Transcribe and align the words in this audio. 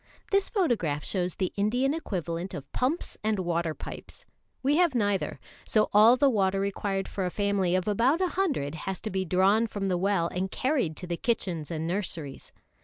This 0.31 0.49
photograph 0.49 1.03
shows 1.03 1.35
the 1.35 1.53
Indian 1.55 1.93
equivalent 1.93 2.55
of 2.55 2.71
pumps 2.71 3.19
and 3.23 3.37
water 3.37 3.75
pipes. 3.75 4.25
We 4.63 4.77
have 4.77 4.95
neither; 4.95 5.39
so 5.63 5.91
all 5.93 6.17
the 6.17 6.27
water 6.27 6.59
required 6.59 7.07
for 7.07 7.23
a 7.23 7.29
family 7.29 7.75
of 7.75 7.87
about 7.87 8.19
a 8.19 8.29
hundred 8.29 8.73
has 8.89 8.99
to 9.01 9.11
be 9.11 9.25
drawn 9.25 9.67
from 9.67 9.89
the 9.89 9.99
well 9.99 10.27
and 10.29 10.49
carried 10.49 10.97
to 10.97 11.05
the 11.05 11.17
kitchens 11.17 11.69
and 11.69 11.85
nurseries. 11.85 12.51